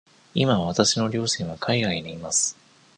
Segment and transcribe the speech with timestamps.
[0.33, 2.57] 今わたしの両親は海外にいます。